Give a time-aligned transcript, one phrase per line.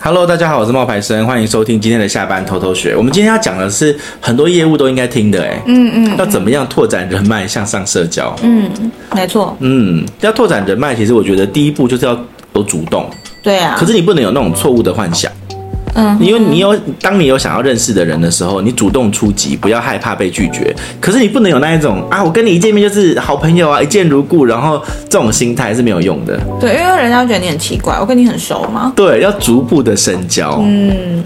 [0.00, 2.94] Hello，大家好，我是冒牌生，欢迎收听今天的下班偷偷学。
[2.94, 8.34] 我们今天要讲的是很多业务都应该听的，哎，嗯嗯，要怎么样拓展人脉，向上社交？
[8.42, 8.70] 嗯，
[9.14, 12.18] 没错，嗯，要拓展人脉，其实我觉得第一步就是要
[12.54, 13.08] 有主动，
[13.42, 15.32] 对啊，可是你不能有那种错误的幻想。
[15.94, 20.74] 嗯，因为你有，当你有想要认识的人的时候，你主动出击，不要害怕被拒绝。
[21.00, 26.38] 可是你不能有那一种啊，我跟你一见面就是好朋友啊，一见如故，然后这种心态是没有用的。
[26.60, 28.92] 对，因为人家觉得你很奇怪，我跟你很熟吗？
[28.96, 30.60] 对，要逐步的深交。
[30.64, 31.22] 嗯。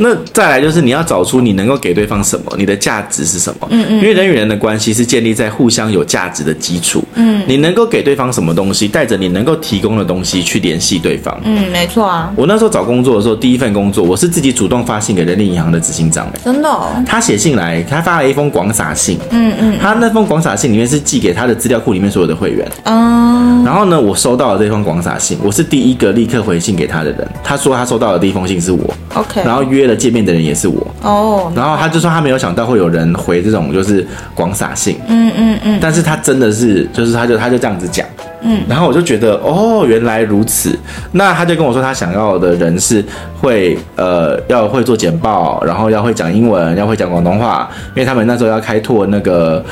[0.00, 3.66] 那再来就是你要找出你能够给对方什么，你的价值是什么？
[3.70, 3.96] 嗯嗯。
[3.98, 7.02] 因为人与人的关系是建立在互相有价值的基础。
[7.14, 7.42] 嗯。
[7.46, 11.36] 你能够给对方什么东西，带着你能够提供的东西去联系对方。
[11.44, 12.32] 嗯，没错啊。
[12.36, 16.30] 我那时候找工作的时候，第一份工作我是自己主动发信给人力银行的执行长。
[16.44, 16.88] 真的哦。
[17.04, 19.18] 他写信来，他发了一封广撒信。
[19.30, 19.78] 嗯嗯。
[19.80, 22.70] 他那封广撒信里面是寄给他的资料库里面所有的会员。
[22.84, 23.64] 嗯。
[23.64, 27.28] 然后呢，我收到了这封广撒信，我是第一个立刻回信给他的人。
[27.42, 28.94] 他说他收到的第一封信是我。
[29.14, 29.42] OK。
[29.44, 30.86] 然后约了见面的人也是我。
[31.02, 38.06] 哦，然后他就说他没有想到会有人回这种就是广撒信，嗯嗯嗯，但是他真的是就是他就他就这样子讲，
[38.42, 40.78] 嗯，然后我就觉得哦原来如此，
[41.10, 43.04] 那他就跟我说他想要的人是
[43.40, 49.64] 会呃要会做简报，然后要会讲英文，要会讲广东话，因为他们那时候要开拓那个。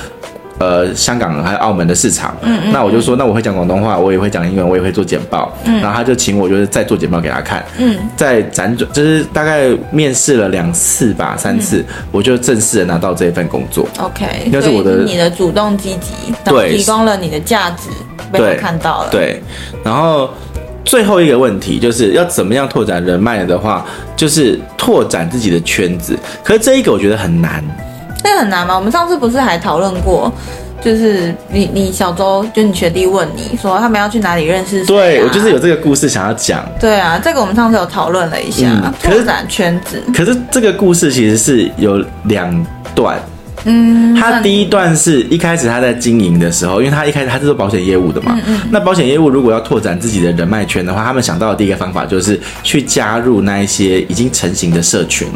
[0.58, 17.90] 呃，香港还有澳门的市场，嗯，嗯，那我就说，那我会讲广东话，我也会讲英文，我也会做简报，嗯，然后他就请我就是再做简报给他看，嗯，在辗转就是大概面试了两次吧，三次，嗯，我就正式的拿到这一份工作，OK，那是我的你的主动积极，对，提供了你的价值
[18.32, 19.42] 被他看到了，对，
[19.84, 20.30] 然后
[20.86, 23.84] 最后一个问题就是要怎么样拓展人脉的话，
[24.16, 27.62] 就是拓展自己的圈子，可是这一个我觉得很难。
[28.26, 28.74] 这很难吗？
[28.76, 30.32] 我们上次不是还讨论过，
[30.82, 34.86] 就是你你小周就你学弟问你说他们要去哪里认识谁？
[34.86, 36.64] 对，我就是有这个故事想要讲。
[36.80, 40.02] 对啊，这个我们上次有讨论了一下，嗯、拓展圈子。
[40.12, 42.66] 可是这个故事其实是有两
[42.96, 43.16] 段。
[43.64, 48.32] 嗯，他第一段是一开始他在经营的时候，因为他一开始他是做保险业务的嘛。
[48.34, 48.60] 嗯嗯。
[48.72, 55.28] 那保险业务如果要拓展自己的人脉圈的话，他们想到的第一个方法就是去加入那一些已经成型的社群。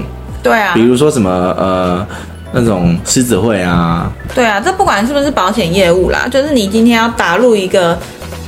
[0.42, 0.74] 对啊。
[0.74, 2.04] 比如说什么呃。
[2.52, 7.96] 那种狮子会啊，对啊，这不管是不是保险业务啦，就是你今天要打入一个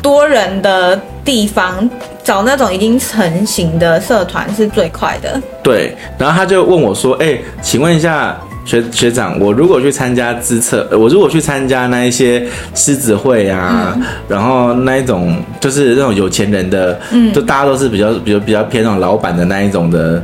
[0.02, 1.88] 多人的地方，
[2.24, 5.40] 找那种已经成型的社团是最快的。
[5.62, 20.20] 对，然后他就问我说：“哎、欸，请问一下学学长，我如果去参加资策，我如果去参加那一些狮子会啊，嗯、然后那一种就是那种有钱人的，嗯，就大家都是比较比较比较偏那种老板的那一种的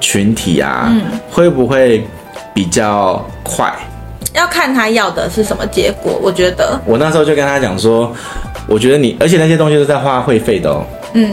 [0.00, 2.06] 群体啊，嗯、会不会？”
[2.54, 3.72] 比较快，
[4.34, 6.18] 要看他要的是什么结果。
[6.22, 8.14] 我觉得我那时候就跟他讲说，
[8.66, 10.84] 我觉得你，而且那些东西都在花会费的哦。
[11.14, 11.30] 嗯，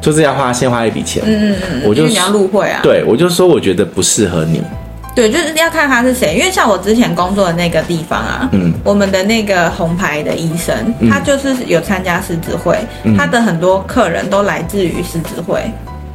[0.00, 1.22] 就是要花先花一笔钱。
[1.26, 2.80] 嗯嗯嗯，我就你要入会啊。
[2.82, 4.62] 对，我就说我觉得不适合你。
[5.14, 10.74] 对，就是要看他是谁，因为像我之前工作的那个地方啊，嗯，我们的那个红牌的医生，
[11.08, 15.62] 他就是有参加狮子会，嗯，他的很多客人都来自于狮子会。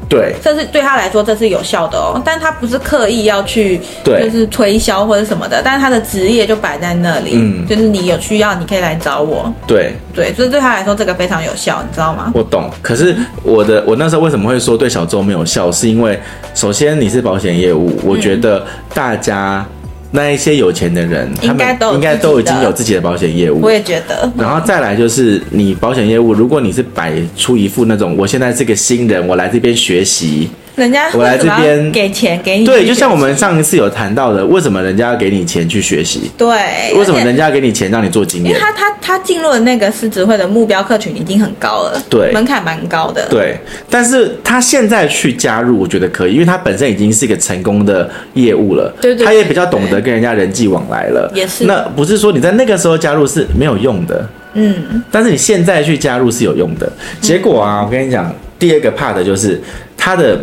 [0.10, 2.20] 对，这是对他来说，这是有效的哦。
[2.26, 5.62] 但他不是刻意要去，就是推销或者什么的。
[5.64, 9.54] 但是他的职业就摆在那里，嗯，就是你有需要，你可以来找我。
[9.68, 12.32] 对对，所以对他来说，这个非常有效，你知道吗？
[12.34, 12.70] 我懂。
[12.82, 15.72] 可是我的，我那时候为什么会说对小周没有效？
[15.72, 16.20] 是因为
[16.56, 19.66] 首先你是保险业务，我觉得大家。
[20.12, 21.60] 那一些有钱的人，他们
[21.94, 23.62] 应该都已经有自己的保险业务。
[23.62, 24.32] 我也觉得。
[24.38, 30.50] 然后再来就是你保险业务，如果你是摆出一副那种，我现在是个新人，我来这边学习。
[30.76, 36.32] 人家我来这边给钱给你，对，就像我们上一次有谈到的，为什么人家要给你钱去学习？
[36.38, 36.48] 对，
[36.96, 38.54] 为什么人家要给你钱让你做经验？
[38.54, 43.58] 因为他他他进入的那个狮子会的目标客群已经很高了，对，门槛蛮高的，对。
[43.90, 51.66] 但是他现在去加入，我觉得可以，因为他本身已经是一个成功的业务了，对对，他也比较懂得跟人家人际往来了，也是。
[51.66, 56.90] 那不是说你在那个时候加入是没有用的，嗯，但是你现在去加入是有用的。
[57.20, 59.62] 结果啊，我跟你讲，第二个 part 就是
[59.98, 60.40] 他的。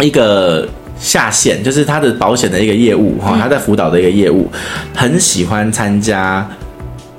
[0.00, 0.68] 一个
[0.98, 4.50] 下线就是他的保险的一个业务哈，他在辅导的一个业务，
[4.94, 6.48] 很喜欢参加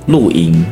[0.08, 0.66] 露营，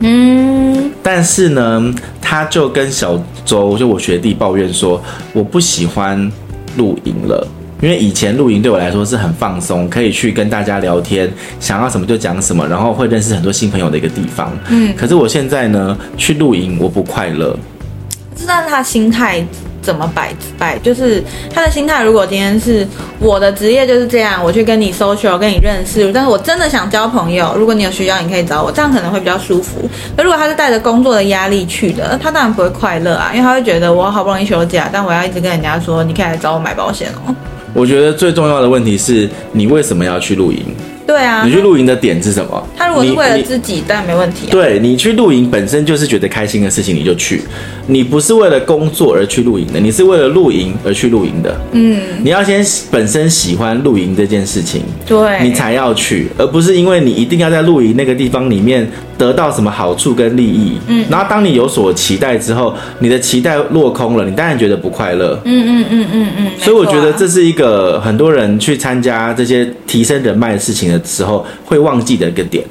[0.00, 5.02] 嗯，但是呢，他就跟小周就我学弟抱怨说，
[5.32, 6.30] 我不喜欢
[6.76, 7.46] 露营了，
[7.80, 17.56] 因为以前露营对我来说是很放松，可以去跟大家聊天，想要什么就讲什么，然后会认识很多新朋友的一个地方，嗯，可是我现在呢去露营我不快乐，
[18.34, 19.46] 知道他心态。
[19.86, 21.22] 怎么摆摆，就是
[21.54, 22.02] 他的心态。
[22.02, 22.84] 如果今天是
[23.20, 29.88] 我的职业就是这样，我去跟你 social，跟你认识，但是我真的想交朋友，如果你有需要，你可以找我，这样可能会比较舒服。
[30.16, 37.32] 那如果他是带着工作的压力去的，他当然不会快乐啊，因为他会觉得我好不容易休假，但我要一直跟人家说，你可以来找我买保险哦。
[37.72, 40.74] 我觉得最重要的问题是你为什么要去露营？
[41.06, 42.66] 对啊，你去露营的点是什么？
[42.76, 44.50] 他如果是为了自己，当然没问题啊。
[44.50, 47.42] 对，你去露营本身就是觉得开心的事情，你就去。
[47.86, 51.56] 你不是为了工作而去露营的，你是为了露营而去露营的。
[51.72, 58.88] 嗯，你要先本身喜欢露营这件事情，对，你才要去，而不是因为你一定要在露营那个地方里面
[59.18, 60.78] 得到什么好处跟利益。
[60.88, 65.38] 嗯，然后当你有所期待之后，你的期待落空了，你当然觉得不快乐。
[65.44, 66.50] 嗯嗯嗯嗯嗯。
[66.58, 72.64] 所以我觉得这是一个很多人去参加这些提升人脉的事情的时候会忘记的一个点。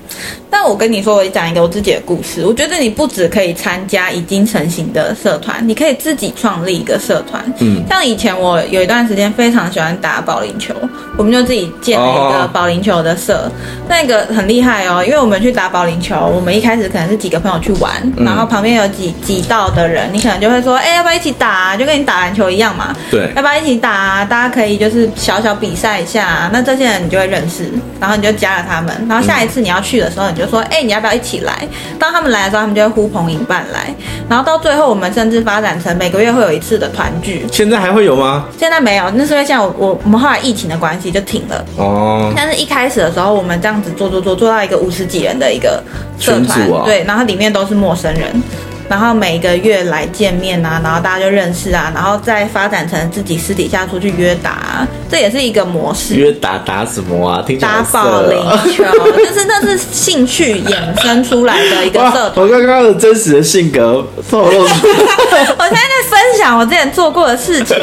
[0.57, 2.45] 那我跟你说，我讲一个我自己的故事。
[2.45, 7.43] 我觉得你不只可以参加已经成型的社团，你可以自己创立一个社团。
[7.59, 10.73] 嗯，像以前我有一段时间非常喜欢打保龄球，
[11.17, 13.33] 我们就自己建了一个保龄球的社。
[13.33, 13.51] 哦、
[13.89, 21.75] 那个很厉害哦，因为我们去打保龄球，我们一开始可能是几个朋友去玩，然后旁边有几几道的人，你可能就会说，哎、欸，要不要一起打？
[21.75, 22.95] 就跟你打篮球一样嘛。
[23.11, 24.23] 对，要不要一起打？
[24.23, 27.69] 大家可以就是小小比赛一下，那这些人你就会认识，
[27.99, 30.44] 然后你就加了他们，然后下一次你要去的时候，你就。
[30.47, 31.67] 说哎，你要不要一起来？
[31.99, 33.93] 当他们来的时候，他们就会呼朋引伴来，
[34.29, 37.45] 然后到最后，我们甚至发展成每个月会有一次的团聚。
[37.51, 38.45] 现在还会有吗？
[38.57, 41.65] 现在没有，那是因为像我我我们后来疫情的关系就停了。
[41.77, 42.33] 哦。
[42.35, 45.83] 但是一开始的时候，我们这样子做做做做到一个五十几人的一个
[46.19, 48.43] 社团，啊、对，然后里面都是陌生人。
[48.87, 56.15] 然后每个月来见面啊，然后大家就认识啊，然后再发展成自己私底下出去约打，啊，这也是一个模式。
[56.15, 57.43] 约打打什么啊？
[57.59, 58.39] 打保龄
[58.75, 58.83] 球，
[59.17, 62.45] 就是那是兴趣衍生出来的一个社团。
[62.45, 65.45] 我刚刚的真实的性格透露出来。
[65.57, 67.75] 我现在在分享我之前做过的事情。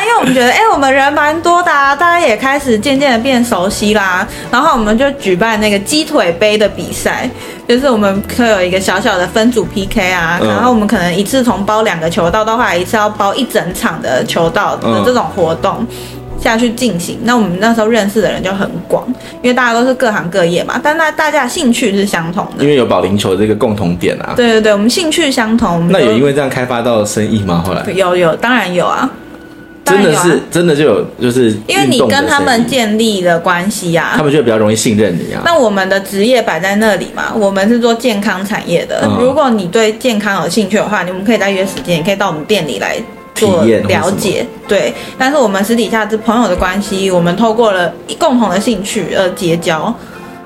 [0.00, 4.26] 因为我们觉得，哎、欸，我们人蛮多的，啊，大家也开始渐渐的变熟悉啦。
[4.50, 7.28] 然后我们就举办那个鸡腿杯的比赛，
[7.68, 10.38] 就是我们会有一个小小的分组 PK 啊。
[10.40, 15.86] 嗯、然后我们可能一次从包两个球道，到后来一次要包一整场的球道的这种活动
[16.40, 17.18] 下去进行。
[17.22, 19.06] 那我们那时候认识的人就很广，
[19.42, 24.34] 因为大家都是各行各业嘛，但那大家兴趣是相同的，因为有保龄球这个共同点啊。
[24.36, 25.88] 对对对，我们兴趣相同。
[25.90, 27.62] 那有因为这样开发到生意吗？
[27.64, 29.08] 后来有有，当然有啊。
[29.84, 35.42] 真的是，啊、真的就有，就是因为你跟他们建立了关系啊，他们就比较容易信任你啊。
[35.44, 39.00] 那我们的职业摆在那里嘛，我们是做健康产业的。
[39.04, 42.96] 嗯、如果你对健康有兴趣的话，你们可以再约时间，也可以到我们店里来
[43.34, 44.46] 做了解。
[44.68, 49.92] 对，但是我们私底下是朋友的关系，我们透过了共同的兴趣而结交。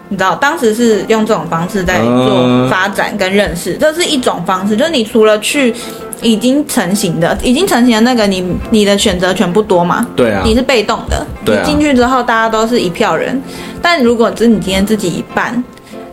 [0.08, 4.74] 你知道，当时是用这种方式在做发展跟认识，嗯、这是一种方式。
[4.74, 5.74] 就是你除了去。
[6.22, 10.06] 已经成型的，已经成型的那个你，你你的选择权不多嘛？
[10.16, 11.24] 对啊，你是被动的。
[11.44, 13.40] 对啊，你进去之后，大家都是一票人。
[13.82, 15.62] 但如果只是你今天自己一办，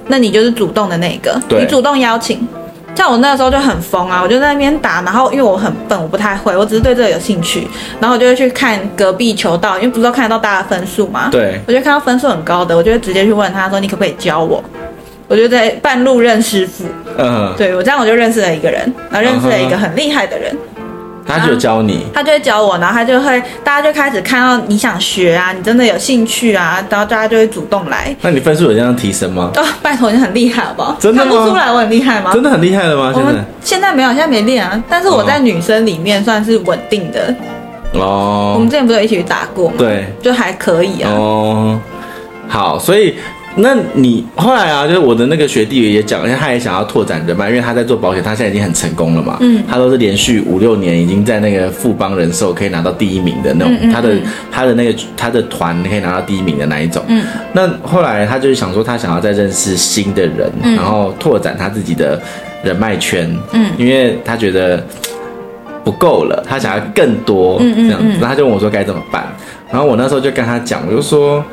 [0.07, 2.47] 那你就是主动的那个，对你主动邀请。
[2.95, 7.67] 像我那个时候就很疯啊，我就在那边打，然后因为我很笨，我不太会，我只是对这个有兴趣，
[7.99, 11.29] 然后我就会去看隔壁球道，因为不是都看得到大家的分数嘛？
[11.31, 14.63] 对，我就看到分数很高的，我就会直接去问他说：“你可不可以教我？”
[15.27, 16.85] 我就在半路认师傅，
[17.17, 20.55] 嗯，对，我这样我就认识了一个人，然后认识了一个很厉害的人，
[21.25, 28.15] 他就教你，他就会教我，然后他就会，大家就开始看到你想学啊，你真的有兴趣啊，然后大家就会主动来。
[28.21, 29.51] 那你分数有这样提升吗？
[29.55, 30.97] 哦，拜托，你很厉害，好不好？
[30.99, 31.31] 真的吗？
[31.31, 32.31] 看不出来我很厉害吗？
[32.33, 33.11] 真的很厉害了吗？
[33.15, 37.33] 现在现在没有，现在没练啊，但是我在女生里面算是稳定的
[37.93, 38.51] 哦。
[38.55, 39.75] 我们之前不是有一起去打过吗？
[39.77, 41.09] 对，就还可以啊。
[41.09, 41.79] 哦，
[42.49, 43.15] 好，所以。
[43.55, 49.37] 那你后来啊，就是我的那个学弟也讲，因为他也想要拓展人脉，因为他在做保险，他现在已经很成功了嘛。
[49.41, 49.63] 嗯。
[49.69, 54.15] 他都是连续五六年已经在那个富邦人寿可以拿到第一名的那种，嗯嗯嗯，他的
[54.51, 57.03] 他的那个他的团可以拿到第一名的那一种。
[57.07, 57.23] 嗯。
[57.53, 62.19] 那后来他就是想说，他想要再认识新的人，嗯、然后拓展他自己的
[62.63, 63.37] 人脉圈。
[63.51, 63.69] 嗯。
[63.77, 64.83] 因为他觉得
[65.83, 69.31] 不够了，他想要更多这样子，然后他就问我说该怎么办。
[69.71, 71.43] 然后我那时候就跟他讲，我就说。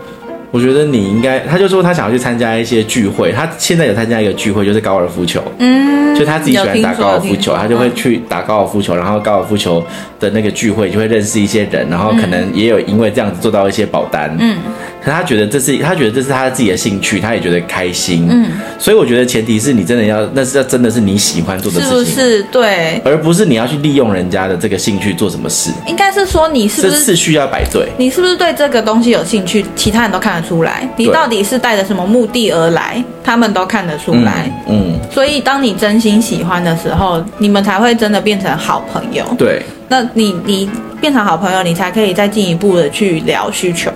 [0.51, 9.83] 我觉得你应该，他就说他想要去参加一些聚会，他现在有参加一个聚会，就是高尔夫球，嗯，就他自己喜欢打高尔夫球，他就会去打高尔夫球，然后高尔夫球
[10.19, 14.59] 的那个聚会就会认识一些人，然后可能也有因为这样子做到一些保单，嗯，
[15.03, 18.27] 可他觉得这是他觉得这是他自己的兴趣，他也觉得开心。
[18.31, 22.43] 嗯，所以我觉得前提是你真的要，那是要真的是你喜欢做的事情，是不是？
[22.45, 25.71] 对，而不是你要去利用人家的这个兴趣做什么事。
[25.87, 27.89] 应该是说你是不是次序要摆对？
[27.97, 29.65] 你是不是对这个东西有兴趣？
[29.75, 34.51] 其他人都看得出来，你到底是带着什么目的而来，他们都看得出来。
[34.69, 39.25] 嗯，嗯，所以当你真心喜欢的时候，你们才会真的变成好朋友。
[39.37, 43.91] 对，那你你变成好朋友，你才可以再进一步的去聊需求。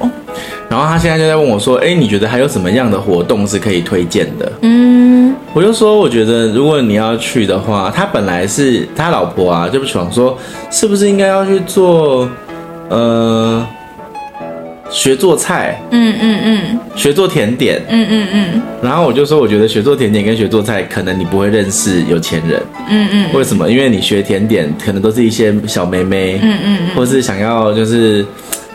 [0.68, 10.37] 然后他现在就在问我说：“哎，你觉得还有什么样的活动是可以推荐的？”嗯，我就说：“我觉得如果你要去的话，他本来是他老婆啊，就不想说
[10.71, 12.28] 是不是应该要去做，
[12.88, 13.64] 呃，
[14.91, 18.62] 学做菜，嗯嗯嗯，学做甜点，嗯嗯嗯。
[18.83, 23.26] 然后我就说，我觉得学做甜点跟学做菜，可能你不会认识有钱人，嗯嗯。
[23.33, 23.71] 为什么？
[23.71, 28.25] 因为你学甜点，可能都是一些小妹妹，嗯嗯嗯，或是想要就是。”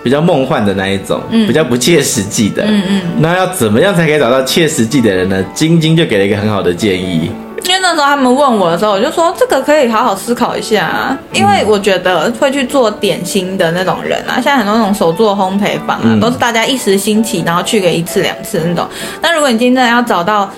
[0.01, 5.43] 比较梦幻的那一种，嗯，比较不切实际的，嗯嗯，那要怎么样才可以找到切实际的人呢？
[5.53, 7.29] 晶晶就给了一个很好的建议。
[7.65, 11.17] 因为那时候他们问我的时候，我就说这个可以好好思考一下啊。
[11.33, 18.87] 因为我觉得会去做点心的那种人啊，现在很多那种手作烘焙坊啊，嗯，都是大家一时兴起，然后去个一次两次那种。
[19.21, 20.49] 那如果你真的要找到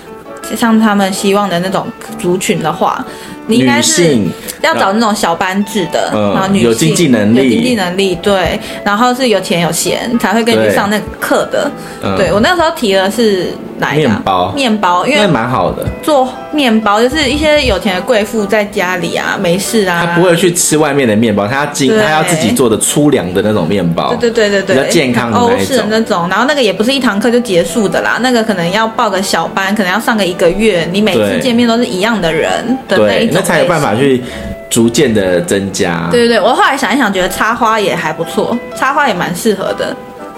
[0.56, 1.86] 像他们希望的那种
[2.18, 3.04] 族群的话，
[3.46, 4.18] 你应该是
[4.62, 11.70] 要找那种小班制的，然后女性有经济能力，有经济能力，对，然后是有钱有闲才会跟你去上那个课的。
[12.16, 14.08] 对，我那时候提的是哪一个？
[14.08, 15.86] 面包，面包，因为蛮好的。
[16.02, 24.14] 做面包就是一些有钱的贵妇在家里啊，没事啊，他不会去吃外面的面包，他要经他要自己做的粗粮的那种面包。
[24.14, 25.58] 对对对对对，比较健康的那种。
[25.58, 33.31] 欧式的那种，然后那个也不是一堂课就结束的啦，那个可能要报个小班，可能要上个一个月，你每次见面都是一样的人的那一种。
[33.32, 34.22] 那才有办法去
[34.70, 36.08] 逐渐的增加。
[36.10, 39.94] 对对对，我后来想一想，觉得插花也还不错，插花也蛮适合的。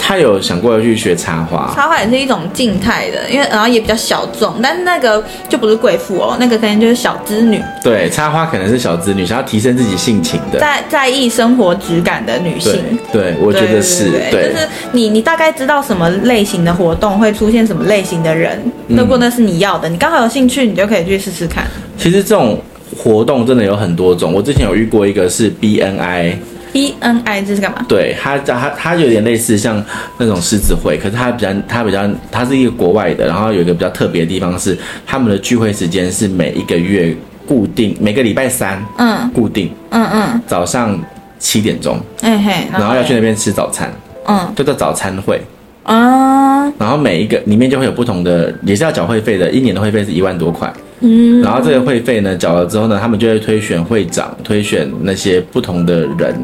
[0.06, 7.58] 他有想过要去学插花，插花也是一种静态的，因为然后也比较小众，但是那个就不是贵妇哦，那个可能就是小资女。
[7.82, 12.98] 对，插花可能是小资女，想要提升自己性情的，在在意生活质感的女性。
[13.10, 21.64] 对，对我觉得是对，对，对，就是你你大概知道什么类型的活动会出现什么类型的人，如果那是你要的，你刚好有兴趣，你就可以去试试看。
[21.96, 22.58] 其实这种。
[22.96, 27.84] 活动真的有很多种，我之前有遇过一个是 BNI，BNI 这是干嘛？
[27.88, 29.82] 对，它它它有点类似像
[30.18, 37.14] 那种狮子会，可是它比较它比较它是一个国外的，然后有一个比较特别的地方是他们的聚会时间是每一个月
[37.46, 40.98] 固定，每个礼拜三，嗯，固定，嗯嗯，早上
[41.38, 43.92] 七点钟，哎嘿，然后要去那边吃早餐，
[44.26, 45.40] 嗯，就叫早餐会。
[45.82, 50.72] 啊，然后每一个里面就会有不同的，也是要缴会费的，一年的会费是一万多块。
[51.04, 56.34] 嗯，然后这个会费呢缴了之后呢，他们就会推选会长，推选那些不同的人。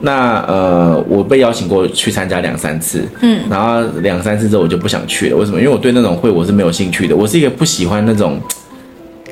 [0.00, 5.36] 那呃，我被邀请过去参加两三次，嗯，然后两三次之后我就不想去了。
[5.36, 5.58] 为什么？
[5.58, 7.16] 因为我对那种会我是没有兴趣的。
[7.16, 8.40] 我是一个不喜欢那种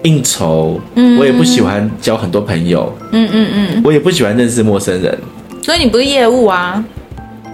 [0.02, 5.16] 应酬，嗯，我也不喜欢交很多朋友，嗯嗯嗯，我也不喜欢认识陌生人。
[5.62, 6.84] 所以你不是业务啊？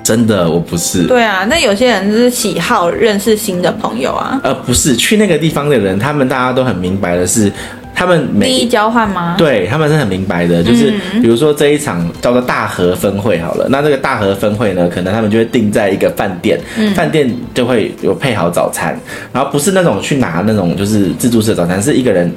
[0.02, 1.04] 真的，我不是。
[1.04, 4.40] 对啊，那有些人就是喜好认识新的朋友啊。
[4.42, 7.52] 呃，不是，去那个地方的人，他们大家都很明白的是，
[7.94, 9.37] 他们每利益交换吗？
[9.38, 18.99] 对，他们是很明白的，就是、嗯、比如说这一场叫做大和分会好了，那这个大和分会呢，可能他们就会定在一个饭店，嗯、饭店就会有配好早餐，
[19.32, 22.32] 然后不是那种去拿那种就是自助式的早餐，是一个人。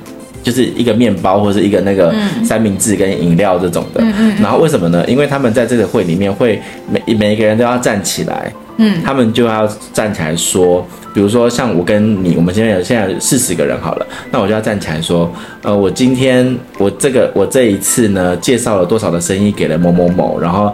[0.46, 5.04] 就是一个面包或者是一个那个三明治跟饮料这种的，嗯、然后为什么呢？
[5.08, 10.86] 因为他们在这个会里面会每每一个人都要站起来，嗯，他们就要站起来说，
[11.16, 15.34] 比如说像我跟你，我们现在有现在四十个人好了，那我就要站起来说，
[15.64, 20.72] 呃，我今天我这个我这一次呢介绍了多少的生意给了某某某，然后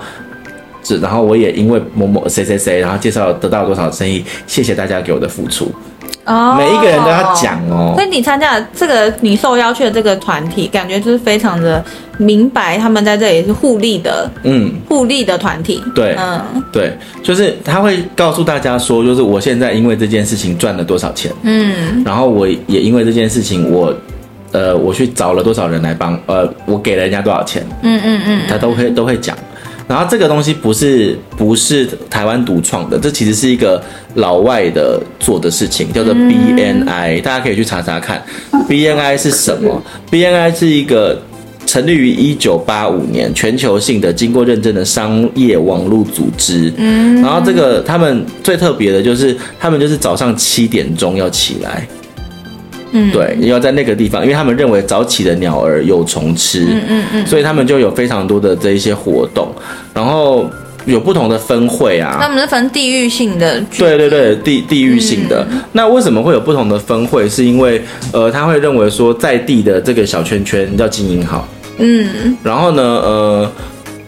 [0.83, 5.71] 这然后我也因为某某谁谁谁，然后介绍得到了多少生意，谢谢大家给我的付出。
[6.25, 7.93] 哦，每一个人都要讲哦。
[7.95, 11.83] 所以你参加这个你受邀去的这个团体，感觉就是非常的
[12.17, 15.83] 明白，他们在这里是互利的，嗯，互利的团体。
[15.95, 16.39] 对，嗯，
[16.71, 23.91] 对，就是他会告诉大家说，就是我现在因为这件事情赚了多少钱，嗯，然后我也因为这件事情，我，
[24.51, 29.35] 呃，我去找了多少人来帮，呃，我给了人家多少钱，嗯嗯嗯，他都会都会讲。
[29.91, 33.83] 然后这个东西不是不是台湾独创的，这其实是一个
[34.13, 38.23] 老外的做的事情，叫做 BNI，大家可以去查查看
[38.69, 41.21] ，BNI 是什么？BNI 是一个
[41.65, 46.71] 成立于一九八五年，全球性的经过认证的商业网络组织。
[46.77, 51.85] 嗯，然后这个他们最特别的就是，他们就是早上七点钟要起来。
[52.91, 59.47] 嗯，对，要在那个地方，因为他们认为早起的鸟儿有虫吃，嗯嗯嗯，所以他们就有非常多的这一些活动。
[59.93, 60.49] 然后
[60.85, 65.45] 有不同的分会啊，他们是分地域性的，对对对，地地域性的。
[65.51, 67.29] 嗯、那为什么会有不同的分会？
[67.29, 67.81] 是因为
[68.11, 73.51] 呃，他会认为说在地的这个小圈圈要经营好，嗯，然后呢，呃，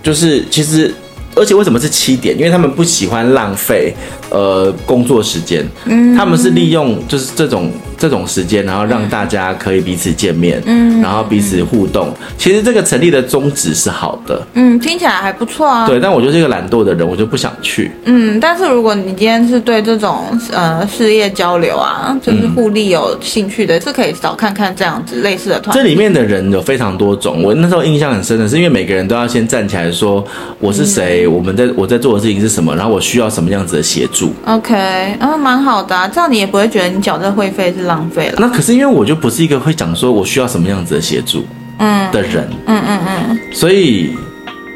[0.01, 0.93] 就是其实。
[1.35, 2.37] 而且为什么是七点？
[2.37, 3.91] 因为他们不喜欢浪费
[4.29, 7.71] 呃工作时间，嗯，他们是利用就是这种
[8.03, 12.13] 这种时间，然后让大家可以彼此见面，嗯，然后彼此互动。
[12.38, 15.88] 其实这个成立的宗旨是好的，嗯，听起来还不错啊。
[15.88, 17.89] 对，但我就是一个懒惰的人，我就不想去。
[18.03, 25.74] 嗯，但是如果你今天是对这种呃事业交流啊，就是互利有兴趣的，嗯、是可以找看看这样子类似的团。
[25.74, 30.22] 这里面的人有非常多种，我那时候印象很深的是，因为每个人都要先站起来说
[30.60, 31.25] 我是谁。
[31.25, 32.75] 嗯我们在我在做的事情是什么？
[32.75, 34.74] 然后我需要什么样子的协助？OK，
[35.19, 38.38] 然后蛮好的啊，这样你也不会觉得你缴这会费是浪费了。
[38.39, 41.45] 那可是因为我就不是一个会讲说我需要什么样子的协助，
[41.77, 44.12] 嗯的人，嗯嗯嗯，嗯，所以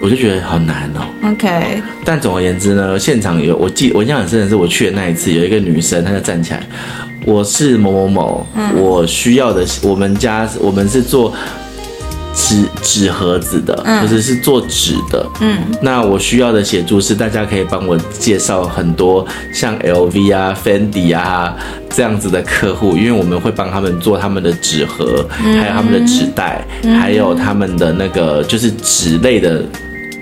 [0.02, 1.02] 我就觉得好难哦。
[1.32, 6.62] OK，但总而言之呢，现场有我记我印象很深的是我去的那一次，有一个女生她就站起来，
[7.26, 11.34] 我是某某某，嗯、我需要的，我们家我们是做。
[12.38, 21.56] 纸纸盒子的，或者是做纸的，嗯，那我需要的协助是，大家可以帮我介绍很多像 LV 啊、Fendi 啊
[21.90, 25.26] 这样子的客户，因为我们会帮他们做他们的纸盒，
[25.60, 26.64] 还有他们的纸袋，
[27.02, 29.64] 还有他们的那个就是纸类的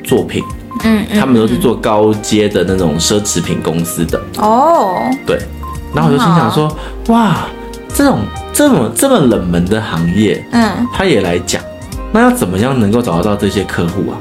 [0.05, 0.41] 作品，
[0.85, 4.17] 嗯，他们都是做高阶的那种奢侈品公司的。
[4.37, 4.95] 哦，
[5.27, 5.37] 对，
[5.93, 6.73] 然后我就心想说，
[7.07, 7.45] 哇，
[7.93, 8.19] 这种
[8.53, 11.61] 这么这么冷门的行业，嗯，他也来讲。
[12.15, 14.15] 那要怎么样能够找得到这些客户啊？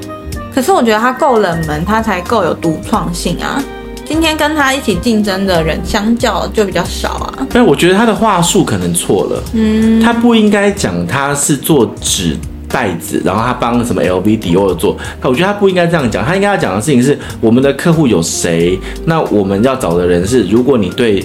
[0.52, 3.62] 可是我觉得他够冷门，他才够有独创性啊。
[4.04, 7.46] 今天跟他一起竞争的人相较就比较少啊。
[7.50, 9.40] 但我觉得他的话术可能错了。
[9.52, 12.36] 嗯，他不应该讲他是做纸
[12.68, 14.96] 袋子，然后他帮什么 LV、迪奥做。
[15.22, 18.76] 我觉得他不应该这样讲，他应该要讲的事情是我们的客户有谁？
[19.04, 21.24] 那我们要找的人是，如果你对。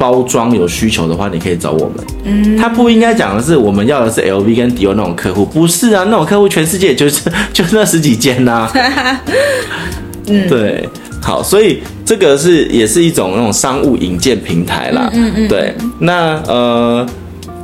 [0.00, 1.96] 包装有需求的话，你可以找我们。
[2.24, 8.72] 嗯，他不应该讲的是我们要的是 LV 跟迪奥那种客户，不是啊，那种客户全世界就是 就那十几间呐、啊。
[10.26, 10.88] 嗯，对，
[11.20, 15.10] 好，所以这个是也是一种那种商务引荐平台啦。
[15.12, 17.06] 嗯嗯，对，那呃，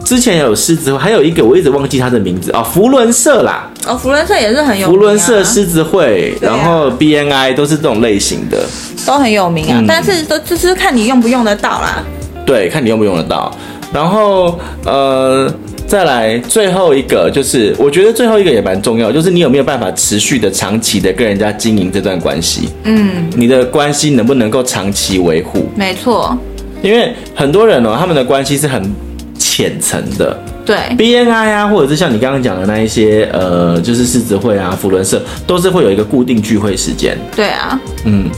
[0.04, 3.70] 之前有狮子会，还有一个我一直忘记他的名字啊，扶轮社啦。
[3.86, 4.90] 哦，扶轮社也是很有名、啊。
[4.90, 8.66] 扶轮社、狮子会，然后 BNI 都是这种类型的，
[9.06, 9.78] 都很有名啊。
[9.78, 12.02] 嗯、但是都就是看你用不用得到啦。
[12.46, 13.52] 对，看你用不用得到。
[13.92, 15.52] 然后，呃，
[15.86, 22.68] 再来最后一个，就是我觉得最后一个也蛮重要，就是你有没有办法持续的、长期的跟人家经营这段关系？
[22.84, 25.68] 嗯，你的关系能不能够长期维护？
[25.76, 26.36] 没错，
[26.82, 28.92] 因为很多人哦，他们的关系是很
[29.38, 30.36] 浅层的。
[30.66, 37.16] 对，BNI 啊，或者是像你刚刚讲的那一些，呃，就是狮子会啊、福伦社，都是会有一个固定聚会时间。
[37.36, 38.28] 对啊，嗯，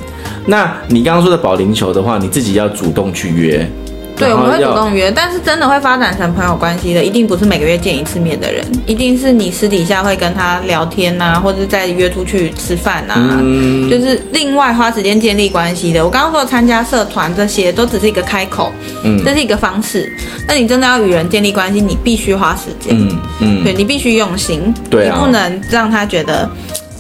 [0.45, 3.67] 那你刚刚说的保龄球的话，你自己要主动去约。
[4.19, 16.05] 对，我们会主动约，但是真的会发展成朋友关系的，一定不是每个月见一次面的人，一定是你私底下会跟他聊天呐、啊，或者再约出去吃饭呐、啊，嗯、就是另外花时间建立关系的。
[16.05, 18.73] 我刚刚说参加社团这些，都只是一个开口，
[19.05, 20.13] 嗯，这是一个方式。
[20.47, 26.49] 那你真的要与人建立关系，你必须花时间，嗯嗯，对，你必须用心，对、啊，你不能让他觉得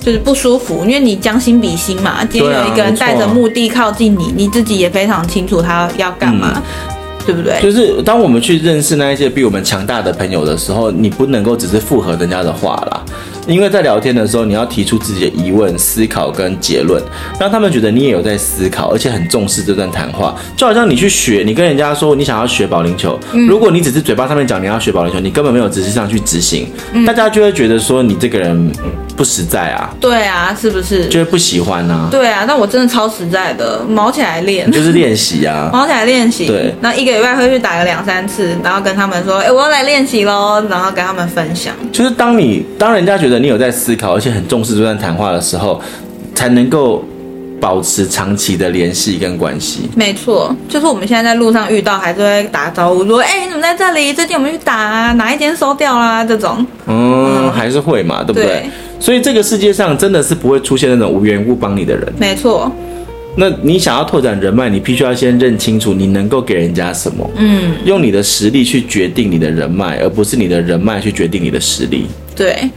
[0.00, 2.24] 就是不舒服，因为你将心比心嘛。
[2.24, 6.52] 今天有一个人带着目的靠近你，你自己也非常清楚他要干嘛。
[6.56, 6.62] 嗯
[7.28, 7.60] 对不对？
[7.60, 13.04] 就是当我们去认识那一些比我们强大的朋友的时候，你不能够只是附和人家的话啦。
[13.48, 17.02] 因为在聊天的时候，你要提出自己的疑问、思考跟结论，
[17.40, 20.36] 让他们觉得你也有在思考，而且很重视这段谈话。
[20.54, 28.70] 就好像你去学，你跟人家说你想要学保龄球，嗯、如果你只是嘴巴上面讲你要学保龄球，你根本没有实际上去执行，嗯、大家就会觉得说你这个人
[29.16, 29.90] 不实在啊。
[29.98, 31.06] 对啊，是不是？
[31.06, 32.08] 就会不喜欢啊。
[32.10, 36.46] 对啊，那我真的超实在的，毛起来练，就是练习啊， 毛起来练习。
[36.46, 41.74] 对，那一个礼拜会去打个两三次，然后跟他们说，哎，我要来练习喽，然后跟他们分享。
[41.90, 43.37] 就是当你当人家觉得。
[43.38, 45.80] 你有在思考，而且很重视这段谈话的时候，
[46.34, 47.04] 才能够
[47.60, 49.88] 保持长期的联系跟关系。
[49.96, 54.12] 没错，就是我们现在在路上遇到，还是会打招呼说：“哎，你怎么在这里？
[54.12, 58.44] 最近我们去打啊，哪一间收掉啦？”这种，嗯，嗯还是会嘛，对不对？
[58.46, 58.70] 对。
[59.00, 62.12] 所以这个世界上真的是不会出现那种无缘无故帮你的人。
[62.18, 62.70] 没错。
[63.36, 67.28] 那你想要拓展人脉，你必须要先认清楚你能够给人家什么。
[67.36, 67.74] 嗯。
[67.84, 72.06] 用你的实力去决定你的人脉，而不是你的人脉去决定你的实力。
[72.36, 72.68] 对。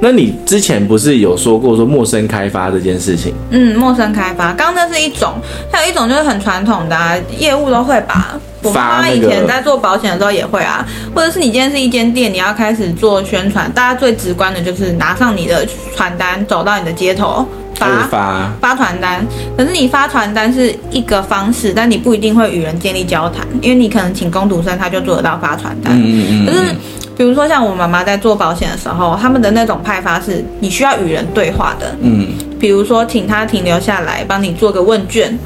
[0.00, 3.34] 那你之前不是有说过说陌生开发这件事情？
[3.50, 5.34] 嗯，陌生开发，刚刚那是一种，
[5.70, 8.38] 还有一种就是很传统的、啊、业务都会吧。
[8.62, 19.26] 我妈妈以前在做保险的时候也会啊，或者是你今天是一间店，你要开始做宣传，大家最直观的就是拿上你的传单，走到你的街头，发发发传单。
[19.56, 25.94] 可是你发传单是一个方式，但你不一定会与人建立交谈，因为你可能请工读生，他就做得到发传单。
[25.94, 26.46] 嗯嗯嗯。
[26.46, 26.74] 可是
[27.20, 31.94] 比如说像我妈妈在做保险的时候，他们的那种派发是你需要与人对话的。
[32.00, 32.28] 嗯。
[32.58, 35.38] 比如说，请他停留下来，帮你做个问卷。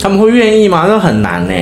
[0.00, 0.84] 他们会愿意吗？
[0.88, 1.54] 那很难呢。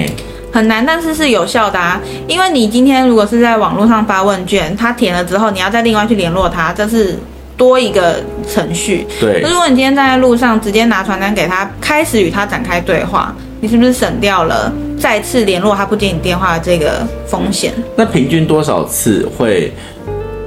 [0.50, 2.00] 很难，但是是有效的啊！
[2.26, 7.18] 因为你今天如果是在网络上发问卷，他填了之后，你要再另外去联络他，这是
[7.58, 8.16] 多一个
[8.50, 9.06] 程序。
[9.20, 9.42] 对。
[9.42, 17.72] 如果你今天站在路上，直接拿传单给他，开始与他展开对话，你是不是省掉了再次联络他不接你电话的这个风险？
[17.96, 19.72] 那平均多少次会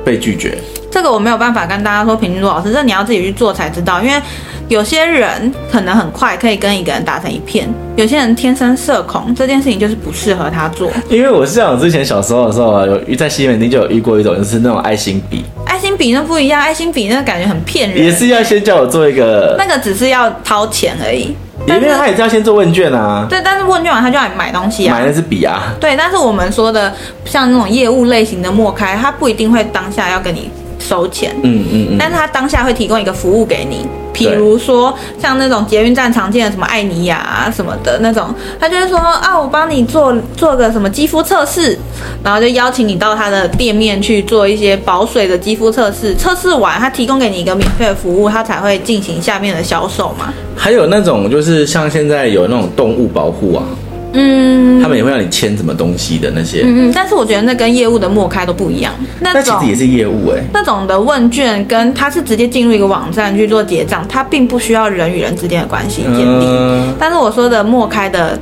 [0.05, 0.57] 被拒绝？
[0.91, 4.21] 这个我没有办法跟大家说平均多少次，这你要自己去做才知道，因为。
[4.69, 10.89] 有些人可能很快可以跟一个人打成一片，有些人天生社恐，这件事情就是不适合他做。
[11.09, 15.43] 因为我是像我之前小时候的时候，有在西门町就有遇过一种，就是那种爱心笔。
[15.65, 18.03] 爱心笔那不一样，爱心笔那感觉很骗人。
[18.03, 21.35] 也是要先叫我做一个，那个只是要掏钱而已。
[21.67, 23.25] 因为他也是要先做问卷啊。
[23.29, 24.95] 对，但是问卷完他就要买东西啊。
[24.95, 25.73] 买的是笔啊。
[25.79, 26.93] 对，但是我们说的
[27.25, 30.51] 像那种业务类型的默开，他不一定会当下要跟你
[30.83, 31.35] 收钱。
[31.43, 31.97] 嗯嗯嗯。
[31.97, 33.87] 但是他当下会提供一个服务给你。
[34.13, 41.75] 比如说像那种捷运站常见的什么艾尼亚啊什么的那种，他就会说啊，我帮你做做个什么肌肤测试，
[42.23, 50.31] 然后就邀请你到他的店面去做一些保水的肌肤测试，测试完他提供给你一个免费的服务，他才会进行下面的销售嘛。
[50.55, 53.65] 还有那种就是像现在有那种动物保护啊。
[54.13, 56.61] 嗯，他们也会让你签什么东西的那些。
[56.63, 58.93] 嗯嗯，但是我觉得那跟业务的默开都不一样。
[59.19, 60.43] 那其实也是业务哎、欸。
[60.53, 66.45] 那种的问卷跟他是直接进入一个网站去做结账，他并不需要人与人之间的关系建立。
[66.45, 68.39] 嗯、但是我说的默开的。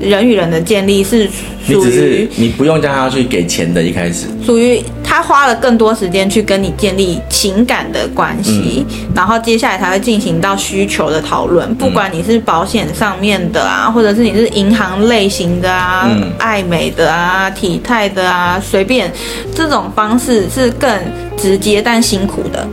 [0.00, 1.28] 人与人的建立是
[1.66, 11.74] 属于你不用叫他去给钱的，一开始属于他花了更多时间去跟你建立情感的关系，嗯、然后接下来才会进行到需求的讨论。
[11.74, 19.12] 不管你是保险上面的啊，或者是你是银行类型的啊、嗯、爱美的啊、体态的啊，随便
[19.54, 20.90] 这种方式是更
[21.36, 22.66] 直接但辛苦的。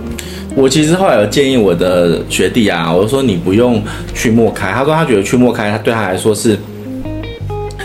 [0.53, 3.81] 我其实后来有建议我的学弟啊，我说你不用
[4.13, 6.57] 去莫开，他说他觉得去莫开，他对他来说是。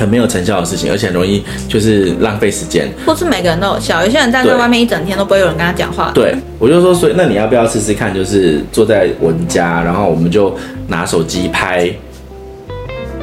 [0.00, 2.90] 很没有成效的事情，而且很容易就是浪费时间。
[3.04, 6.10] 不是每个人都有效，有些人站在外面一整天都不会有人跟他讲话。
[6.14, 8.14] 对，我就说，所以那你要不要试试看？
[8.14, 10.56] 就是坐在我们家，然后我们就
[10.88, 11.92] 拿手机拍，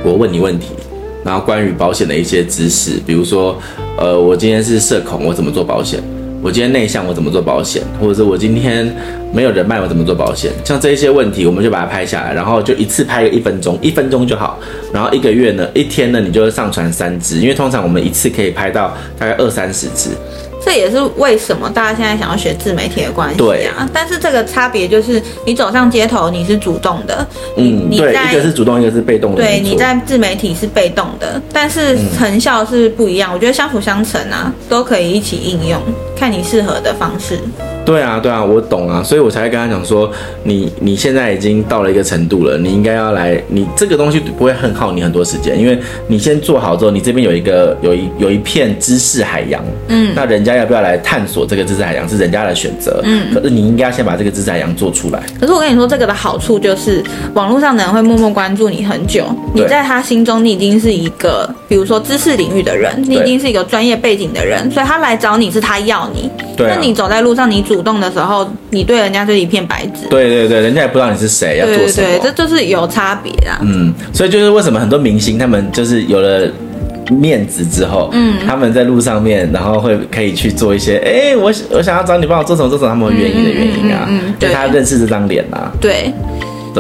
[0.03, 0.67] 我问你问题，
[1.25, 3.59] 然后关于保险的一些知识，比如说，
[3.97, 5.99] 呃，我今天是社恐，我怎么做保险？
[6.47, 7.83] 我今天内向，我怎么做保险？
[7.99, 8.89] 或者是我今天
[9.33, 10.49] 没有人脉，我怎么做保险？
[10.63, 14.57] 像这一些问题，我们就把它拍下来，然后就一次拍个一分钟，一分钟就好。
[14.93, 20.11] 然后一个月呢，一天呢，你就会上传三支，因为通常我们一次可以拍到大概二三十支。
[20.67, 23.37] 这也是为什么大家现在想要学自媒体的关系啊。
[23.37, 27.25] 对但是这个差别就是，你走上街头你是主动的，
[27.55, 29.37] 嗯，你在对，一个是主动，一个是被动的。
[29.37, 33.31] 对，你在自媒体是被动的，但是成效是不一样。
[33.31, 35.81] 嗯、我觉得相辅相成啊，都可以一起应用，
[36.17, 37.39] 看你适合的方式。
[37.87, 40.11] 对啊，对啊，我懂啊，所以我才会跟他讲说，
[40.43, 55.23] 你你现在已经到了一个程度了，你应该要来，你这个东西不会很耗你很多时间，因为你先做好之后，你这边有一个有一有一片知识海洋，嗯，那人家要不要来探索这个知识海洋是人家的选择，嗯，可是你应该要先把这个知识海洋做出来。
[55.39, 57.01] 可是我跟你说，这个的好处就是，
[57.35, 67.76] 网络上的人会默默关注你很久，你在他心中你已经是一个，比如说知识领域的人，你已经是一个专业背景的人，所以他来找你是他要你，对啊，那你走在路上你主。
[67.77, 70.07] 主动的时候，你对人家就是一片白纸。
[70.09, 72.07] 对对对，人家也不知道你是谁，要做什么。
[72.07, 73.59] 对，这就是有差别啊。
[73.61, 76.49] 嗯，所以就是为什么很多明星他们就是有了
[77.11, 86.11] 面子之后，嗯，他们在路上面，然后会可以去做一些，哎，我我想要找你帮我做什么做什么，他们会愿意的原因啊，嗯，嗯，对，他认识这张脸啊，对。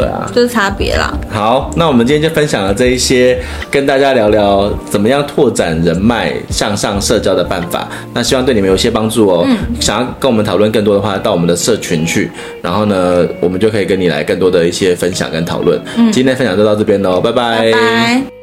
[0.01, 1.13] 对啊，就是差别啦。
[1.29, 3.37] 好，那我们今天就分享了这一些，
[3.71, 7.87] 跟大家聊聊怎么样拓展人脉、向上社交的办法。
[8.13, 9.45] 那希望对你们有些帮助哦。
[9.47, 12.31] 嗯，想要跟我们讨论更多的话，到我们的社群去，
[12.61, 15.79] 然后呢，我们就可以跟你来更多的一些分享跟讨论。
[15.97, 17.71] 嗯，今天分享就到这边喽，拜拜。
[17.71, 18.36] 拜拜。